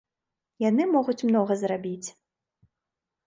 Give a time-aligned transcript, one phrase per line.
[0.63, 2.09] Яны могуць многа зрабіць.